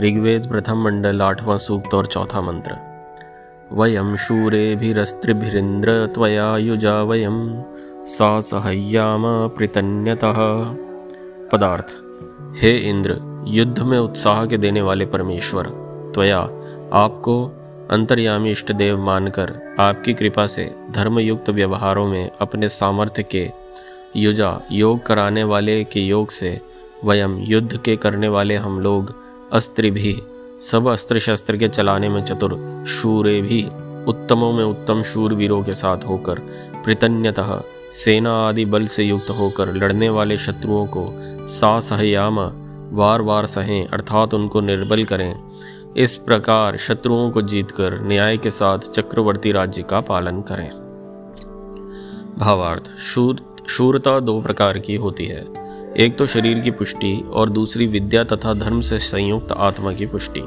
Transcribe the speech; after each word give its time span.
ऋग्वेद 0.00 0.46
प्रथम 0.48 0.84
मंडल, 0.84 1.22
आठवां 1.22 1.58
सूक्त 1.58 1.94
और 1.94 2.06
चौथा 2.06 2.40
मंत्र। 2.40 2.76
वयम 3.72 4.16
शूरेभिरस्त्रिभिरिंद्र 4.16 6.06
त्वया 6.06 6.56
युजा 6.56 7.02
वयम 7.02 7.64
सा 8.04 8.40
सहयाम 8.40 9.48
प्रतन्यतः। 9.48 10.38
पदार्थ, 11.52 11.86
हे 12.62 12.76
इंद्र, 12.78 13.18
युद्ध 13.48 13.80
में 13.80 13.98
उत्साह 13.98 14.46
के 14.46 14.58
देने 14.58 14.82
वाले 14.82 15.06
परमेश्वर, 15.06 15.66
त्वया 16.14 16.40
आपको 16.92 17.46
अंतर्यामी 17.90 18.50
इष्ट 18.50 18.72
देव 18.72 18.98
मानकर 18.98 19.76
आपकी 19.80 20.14
कृपा 20.14 20.46
से 20.46 20.74
धर्मयुक्त 20.90 21.50
व्यवहारों 21.50 22.08
में 22.08 22.30
अपने 22.40 22.68
सामर्थ्य 22.68 23.22
के 23.22 23.50
युजा, 24.16 24.60
योग 24.72 25.06
कराने 25.06 25.44
वाले 25.44 25.84
के 25.84 26.00
योग 26.00 26.30
से 26.30 26.60
वयम 27.04 27.38
युद्ध 27.38 27.76
के 27.76 27.96
करने 27.96 28.28
वाले 28.28 28.56
हम 28.56 28.80
लोग 28.80 29.29
अस्त्र 29.52 29.90
भी 29.90 30.22
सब 30.70 30.88
अस्त्र 30.88 31.18
शस्त्र 31.18 31.56
के 31.56 31.68
चलाने 31.68 32.08
में 32.08 32.24
चतुर 32.24 32.84
शूरे 32.88 33.40
भी 33.40 33.62
उत्तमों 34.06 34.52
में 34.52 34.64
उत्तम 34.64 35.02
शूरवीरों 35.02 35.62
के 35.62 35.72
साथ 35.72 35.98
होकर 36.08 36.38
प्रतन्यतः 36.84 37.60
सेना 37.92 38.32
आदि 38.48 38.64
बल 38.64 38.86
से 38.86 39.04
युक्त 39.04 39.30
होकर 39.30 39.74
लड़ने 39.74 40.08
वाले 40.08 40.36
शत्रुओं 40.36 40.86
को 40.86 41.14
सासहयाम 41.48 42.40
वार 42.96 43.22
वार 43.22 43.46
सहें, 43.46 43.86
अर्थात 43.86 44.34
उनको 44.34 44.60
निर्बल 44.60 45.04
करें। 45.04 45.36
इस 45.96 46.16
प्रकार 46.16 46.76
शत्रुओं 46.76 47.30
को 47.30 47.42
जीतकर 47.42 48.00
न्याय 48.00 48.36
के 48.36 48.50
साथ 48.50 48.78
चक्रवर्ती 48.78 49.52
राज्य 49.52 49.82
का 49.82 50.00
पालन 50.00 50.40
करें। 50.40 50.70
भावार्थ, 52.38 52.98
शूर, 52.98 53.56
शूरता 53.68 54.20
दो 54.20 54.40
प्रकार 54.40 54.78
की 54.78 54.96
होती 54.96 55.26
है। 55.26 55.59
एक 56.00 56.16
तो 56.18 56.26
शरीर 56.26 56.58
की 56.60 56.70
पुष्टि 56.70 57.30
और 57.32 57.50
दूसरी 57.50 57.86
विद्या 57.86 58.24
तथा 58.24 58.54
धर्म 58.54 58.80
से 58.80 58.98
संयुक्त 58.98 59.52
आत्मा 59.52 59.92
की 59.92 60.06
पुष्टि। 60.06 60.42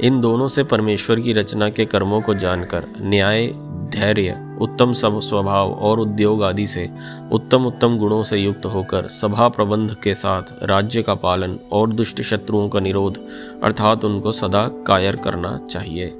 इन 0.00 0.20
दोनों 0.20 0.48
से 0.48 0.62
परमेश्वर 0.62 1.20
की 1.20 1.32
रचना 1.32 1.68
के 1.70 1.84
कर्मों 1.84 2.20
को 2.20 2.34
जानकर, 2.34 2.84
न्याय, 3.00 3.46
धैर्य, 3.92 4.56
उत्तम 4.60 4.92
सब 4.92 5.20
स्वभाव 5.20 5.72
और 5.72 6.00
उद्योग 6.00 6.42
आदि 6.42 6.66
से 6.66 6.90
उत्तम 7.32 7.64
उत्तम 7.64 7.98
गुणों 7.98 8.22
से 8.22 8.36
युक्त 8.36 8.66
होकर 8.66 9.06
सभा 9.06 9.48
प्रबंध 9.48 9.94
के 9.94 10.14
साथ 10.14 10.42
राज्य 10.62 11.02
का 11.02 11.14
पालन 11.14 11.58
और 11.72 11.90
दुष्ट 11.90 12.22
शत्रुओं 12.22 12.68
का 12.68 12.80
निरोध 12.80 13.18
अर्थात 13.62 14.04
उनको 14.04 14.32
सदा 14.32 14.68
कायर 14.86 15.16
करना 15.16 15.56
चाहिए। 15.70 16.14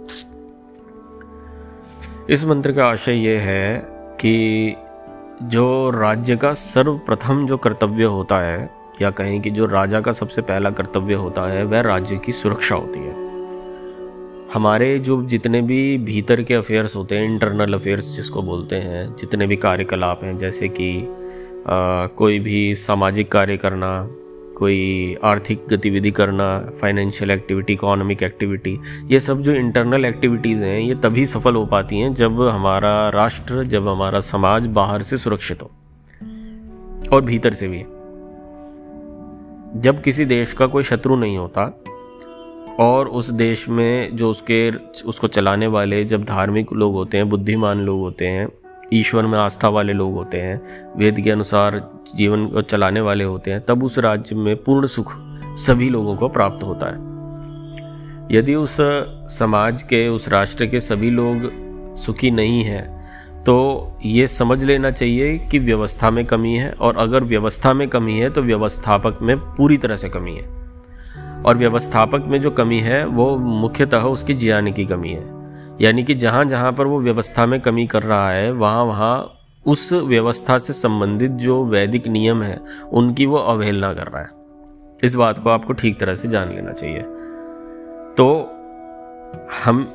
इस 2.30 2.44
मंत्र 2.44 2.72
का 2.72 2.86
आशय 2.86 3.12
यह 3.12 3.40
है 3.40 3.82
कि 4.20 4.76
जो 5.42 5.90
राज्य 5.90 6.36
का 6.36 6.52
सर्वप्रथम 6.52 7.46
जो 7.46 7.56
कर्तव्य 7.56 8.04
होता 8.04 8.38
है 8.38 8.70
या 9.02 9.10
कहें 9.10 9.40
कि 9.40 9.50
जो 9.50 9.66
राजा 9.66 10.00
का 10.00 10.12
सबसे 10.12 10.42
पहला 10.42 10.70
कर्तव्य 10.70 11.14
होता 11.14 11.42
है 11.42 11.64
वह 11.64 11.80
राज्य 11.80 12.16
की 12.16 12.32
सुरक्षा 12.32 12.74
होती 12.74 13.00
है। 13.00 13.12
हमारे 14.54 14.98
जो 14.98 15.22
जितने 15.22 15.62
भी 15.62 15.98
भीतर 15.98 16.42
के 16.42 16.54
अफेयर्स 16.54 16.96
होते 16.96 17.16
हैं 17.16 17.24
इंटरनल 17.24 17.74
अफेयर्स 17.74 18.16
जिसको 18.16 18.42
बोलते 18.42 18.76
हैं 18.76 19.16
जितने 19.16 19.46
भी 19.46 19.56
कार्यकलाप 19.56 20.24
हैं 20.24 20.38
जैसे 20.38 20.68
कि 20.68 21.02
आ, 21.68 22.06
कोई 22.06 22.38
भी 22.38 22.74
सामाजिक 22.74 23.32
कार्य 23.32 23.56
करना 23.56 24.10
कोई 24.58 25.14
आर्थिक 25.24 25.64
गतिविधि 25.70 26.10
करना 26.10 26.70
फाइनेंशियल 26.80 27.30
एक्टिविटी 27.30 27.72
इकोनॉमिक 27.72 28.22
एक्टिविटी 28.22 28.78
ये 29.06 29.20
सब 29.20 29.42
जो 29.42 29.52
इंटरनल 29.52 30.04
एक्टिविटीज़ 30.04 30.64
हैं, 30.64 30.80
ये 30.80 30.94
तभी 30.94 31.26
सफल 31.26 31.54
हो 31.54 31.66
पाती 31.66 31.98
हैं 31.98 32.14
जब 32.14 32.42
हमारा 32.42 33.08
राष्ट्र, 33.08 33.64
जब 33.64 33.88
हमारा 33.88 34.20
समाज 34.20 34.66
बाहर 34.66 35.02
से 35.02 35.16
सुरक्षित 35.16 35.62
हो। 35.62 35.70
और 37.12 37.22
भीतर 37.22 37.52
से 37.52 37.68
भी। 37.68 37.82
जब 39.80 40.02
किसी 40.02 40.24
देश 40.24 40.52
का 40.52 40.66
कोई 40.66 40.82
शत्रु 40.82 41.16
नहीं 41.16 41.38
होता, 41.38 41.84
और 42.80 43.08
उस 43.08 43.30
देश 43.30 43.68
में 43.68 44.16
जो 44.16 44.30
उसके, 44.30 44.70
उसको 45.06 45.26
चलाने 45.26 45.66
वाले 45.66 46.04
जब 46.04 46.24
धार्मिक 46.24 46.72
लोग 46.72 46.94
होते 46.94 47.16
हैं, 47.16 47.28
बुद्धिमान 47.28 47.78
लोग 47.78 48.00
होते 48.00 48.26
हैं 48.26 48.48
ईश्वर 48.92 49.26
में 49.26 49.38
आस्था 49.38 49.68
वाले 49.68 49.92
लोग 49.92 50.12
होते 50.14 50.40
हैं, 50.40 50.60
वेद 50.96 51.20
के 51.20 51.30
अनुसार 51.30 51.80
जीवन 52.16 52.46
को 52.46 52.62
चलाने 52.62 53.00
वाले 53.00 53.24
होते 53.24 53.50
हैं, 53.50 53.60
तब 53.60 53.84
उस 53.84 53.98
राज्य 53.98 54.36
में 54.36 54.56
पूर्ण 54.56 54.86
सुख 54.86 55.12
सभी 55.58 55.88
लोगों 55.88 56.16
को 56.16 56.28
प्राप्त 56.28 56.64
होता 56.64 56.86
है। 56.86 57.06
यदि 58.30 58.54
उस 58.54 58.76
समाज 59.30 59.82
के, 59.82 60.06
उस 60.08 60.28
राष्ट्र 60.28 60.66
के 60.66 60.80
सभी 60.80 61.10
लोग 61.10 61.50
सुखी 61.96 62.30
नहीं 62.30 62.62
हैं 62.64 62.96
तो 63.44 63.56
ये 64.04 64.26
समझ 64.28 64.62
लेना 64.64 64.90
चाहिए 64.90 65.36
कि 65.40 65.58
व्यवस्था 65.58 66.10
में 66.10 66.24
कमी 66.24 66.56
है, 66.56 66.70
और 66.70 66.96
अगर 66.96 67.24
व्यवस्था 67.24 67.72
में 67.72 67.88
कमी 67.88 68.18
है 68.18 68.30
तो 68.30 68.42
व्यवस्थापक 68.42 69.18
में 69.22 69.36
पूरी 69.38 69.76
तरह 69.76 69.96
से 69.96 70.08
कमी 70.08 70.34
है। 70.36 70.46
और 71.42 71.56
व्यवस्थापक 71.56 72.24
में 72.26 72.40
जो 72.40 72.50
कमी 72.50 72.78
है, 72.80 73.04
वो 73.06 73.36
मुख्यतः 73.38 74.02
उसकी 74.02 74.34
जियाने 74.34 74.72
की 74.72 74.84
कमी 74.84 75.08
है। 75.08 75.37
यानी 75.80 76.04
कि 76.04 76.14
जहाँ 76.14 76.44
जहाँ 76.44 76.72
पर 76.72 76.86
वो 76.86 77.00
व्यवस्था 77.00 77.46
में 77.46 77.60
कमी 77.60 77.86
कर 77.86 78.02
रहा 78.02 78.30
है, 78.30 78.50
वहाँ 78.52 78.84
वहाँ 78.84 79.34
उस 79.66 79.92
व्यवस्था 79.92 80.58
से 80.58 80.72
संबंधित 80.72 81.30
जो 81.30 81.64
वैदिक 81.64 82.06
नियम 82.06 82.42
है, 82.42 82.60
उनकी 82.92 83.26
वो 83.26 83.36
अवहेलना 83.36 83.92
कर 83.94 84.06
रहा 84.06 84.22
है। 84.22 84.30
इस 85.04 85.14
बात 85.14 85.38
को 85.38 85.50
आपको 85.50 85.72
ठीक 85.72 86.00
तरह 86.00 86.14
से 86.14 86.28
जान 86.28 86.48
लेना 86.48 86.72
चाहिए। 86.72 87.02
तो 88.16 88.50
हम 89.64 89.94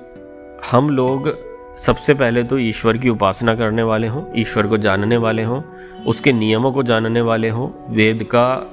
हम 0.71 0.89
लोग 0.89 1.37
सबसे 1.77 2.13
पहले 2.13 2.43
तो 2.43 2.57
ईश्वर 2.57 2.97
की 2.97 3.09
उपासना 3.09 3.55
करने 3.55 3.83
वाले 3.83 4.07
हों, 4.07 4.23
ईश्वर 4.35 4.67
को 4.67 4.77
जानने 4.77 5.17
वाले 5.17 5.43
हों, 5.43 5.61
उसके 6.07 6.33
नियमों 6.33 6.71
को 6.71 6.83
जानने 6.83 7.21
वाले 7.21 7.49
हों, 7.49 7.69
वेद 7.95 8.23
का 8.23 8.72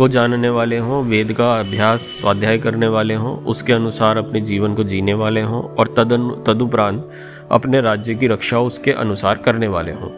को 0.00 0.06
जानने 0.08 0.48
वाले 0.48 0.76
हों, 0.78 1.02
वेद 1.04 1.32
का 1.32 1.52
अभ्यास, 1.60 2.00
स्वाध्याय 2.20 2.58
करने 2.58 2.86
वाले 2.88 3.14
हों, 3.14 3.36
उसके 3.44 3.72
अनुसार 3.72 4.18
अपने 4.18 4.40
जीवन 4.40 4.74
को 4.74 4.84
जीने 4.84 5.14
वाले 5.14 5.40
हों 5.40 5.62
और 5.74 5.88
तदुपरांत 6.46 7.10
अपने 7.52 7.80
राज्य 7.80 8.14
की 8.14 8.26
रक्षा 8.26 8.60
उसके 8.60 8.92
अनुसार 8.92 9.38
करने 9.38 9.68
वाले 9.68 9.92
हों। 9.92 10.08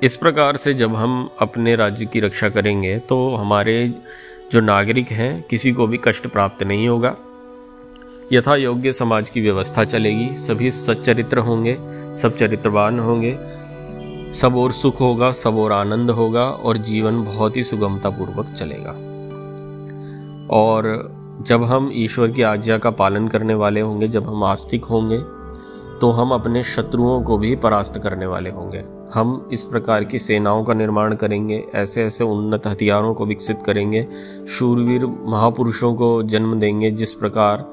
इस 0.00 0.16
प्रकार 0.16 0.56
से 0.56 0.74
जब 0.74 0.96
हम 0.96 1.28
अपने 1.40 1.76
राज्य 1.76 2.06
की 2.06 2.20
रक्षा 2.20 2.48
करेंगे 2.48 2.98
तो 2.98 3.34
हमारे 3.34 3.94
जो 4.52 4.60
नागरिक 4.60 5.10
हैं, 5.10 5.44
किसी 5.50 5.72
को 5.72 5.86
भी 5.86 6.00
कष्ट 6.04 6.26
प्राप्त 6.26 6.62
नहीं 6.62 6.88
होगा। 6.88 7.16
यथा 8.32 8.56
योग्य 8.56 8.92
समाज 8.92 9.30
की 9.30 9.40
व्यवस्था 9.40 9.84
चलेगी, 9.84 10.32
सभी 10.38 10.70
सच्चरित्र 10.70 11.38
होंगे, 11.38 11.76
सब 12.14 12.36
चरित्रवान 12.36 12.98
होंगे 12.98 13.36
सब 14.32 14.56
और 14.56 14.72
सुख 14.72 15.00
होगा, 15.00 15.30
सब 15.32 15.56
और 15.58 15.72
आनंद 15.72 16.10
होगा 16.10 16.44
और 16.44 16.76
जीवन 16.78 17.22
बहुत 17.24 17.56
ही 17.56 17.64
सुगमता 17.64 18.10
पूर्वक 18.10 18.52
चलेगा। 18.52 18.90
और 20.52 21.42
जब 21.46 21.64
हम 21.64 21.90
ईश्वर 21.94 22.30
की 22.30 22.42
आज्ञा 22.42 22.78
का 22.78 22.90
पालन 22.92 23.28
करने 23.28 23.54
वाले 23.54 23.80
होंगे, 23.80 24.08
जब 24.08 24.28
हम 24.28 24.44
आस्तिक 24.44 24.84
होंगे 24.84 25.18
तो 26.00 26.10
हम 26.10 26.30
अपने 26.30 26.62
शत्रुओं 26.62 27.22
को 27.22 27.36
भी 27.38 27.54
परास्त 27.56 27.98
करने 27.98 28.26
वाले 28.26 28.50
होंगे। 28.50 28.82
हम 29.14 29.48
इस 29.52 29.62
प्रकार 29.62 30.04
की 30.04 30.18
सेनाओं 30.18 30.64
का 30.64 30.74
निर्माण 30.74 31.14
करेंगे 31.14 31.62
ऐसे 31.74 32.04
ऐसे 32.04 32.24
उन्नत 32.24 32.66
हथियारों 32.66 33.12
को 33.14 33.26
विकसित 33.26 33.58
करेंगे, 33.66 34.06
शूरवीर 34.48 35.06
महापुरुषों 35.06 35.94
को 35.94 36.22
जन्म 36.22 36.58
देंगे, 36.58 36.90
जिस 36.90 37.12
प्रकार 37.12 37.64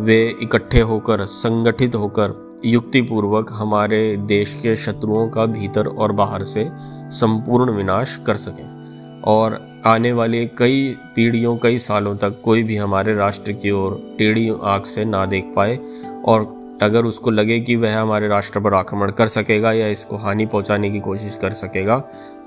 वे 0.00 0.34
इकट्ठे 0.42 0.80
होकर, 0.80 1.24
संगठित 1.26 1.94
होकर 1.94 2.53
युक्तिपूर्वक 2.64 3.48
हमारे 3.52 4.16
देश 4.16 4.58
के 4.62 4.76
शत्रुओं 4.76 5.28
का 5.28 5.46
भीतर 5.46 5.86
और 5.86 6.12
बाहर 6.12 6.44
से 6.44 6.68
संपूर्ण 7.10 7.72
विनाश 7.72 8.16
कर 8.26 8.36
सकें। 8.36 9.22
और 9.22 9.60
आने 9.86 10.12
वाले 10.12 10.46
कई 10.46 10.96
पीढ़ियों, 11.16 11.56
कई 11.56 11.78
सालों 11.78 12.16
तक 12.16 12.40
कोई 12.44 12.62
भी 12.62 12.76
हमारे 12.76 13.14
राष्ट्र 13.14 13.52
की 13.52 13.70
ओर 13.70 14.14
टेढ़ी 14.18 14.50
आँख 14.62 14.86
से 14.86 15.04
ना 15.04 15.26
देख 15.26 15.52
पाए 15.56 15.78
और 16.24 16.64
अगर 16.82 17.04
उसको 17.04 17.30
लगे 17.30 17.60
कि 17.60 17.76
वह 17.76 17.98
हमारे 17.98 18.28
राष्ट्र 18.28 18.60
पर 18.60 18.74
आक्रमण 18.74 19.10
कर 19.10 19.28
सकेगा 19.28 19.72
या 19.72 19.88
इसको 19.88 20.16
हानि 20.16 20.46
पहुँचाने 20.46 20.90
की 20.90 21.00
कोशिश 21.00 21.36
कर 21.36 21.52
सकेगा 21.52 21.98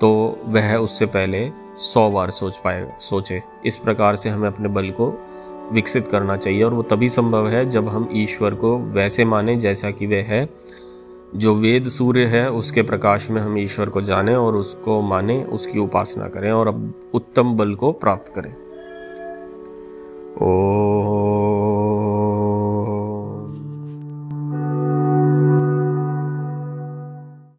तो 0.02 0.10
वह 0.46 0.75
उससे 0.75 1.06
पहले 1.06 1.50
सौ 1.75 2.10
बार 2.10 2.30
सोच 2.30 2.58
पाए, 2.58 2.88
सोचे। 3.00 3.42
इस 3.66 3.78
प्रकार 3.78 4.16
से 4.16 4.30
हमें 4.30 4.48
अपने 4.48 4.70
बल 4.70 4.90
को 4.90 5.12
विकसित 5.72 6.08
करना 6.08 6.38
चाहिए 6.38 6.64
और 6.64 6.74
वो 6.74 6.84
तभी 6.84 7.10
संभव 7.10 7.48
है 7.48 7.69
जब 7.69 7.88
हम 7.88 8.10
ईश्वर 8.12 8.56
को 8.56 8.78
वैसे 8.78 9.25
माने 9.25 9.56
जैसा 9.56 9.92
कि 9.92 10.08
वह 10.08 10.24
है। 10.24 10.50
जो 11.36 11.56
वेद 11.56 11.88
सूर्य 11.88 12.25
है, 12.25 12.52
उसके 12.52 12.81
प्रकाश 12.81 13.30
में 13.30 13.42
हम 13.42 13.58
ईश्वर 13.58 13.90
को 13.90 14.02
जाने 14.02 14.36
और 14.36 14.56
उसको 14.56 15.02
माने, 15.02 15.44
उसकी 15.44 15.80
उपासना 15.80 16.28
करें 16.28 16.52
और 16.52 16.68
अब 16.68 16.94
उत्तम 17.14 17.54
बल 17.54 17.75
को 17.75 17.92
प्राप्त 17.92 18.34
करें। 18.36 18.54
ओ 20.42 20.76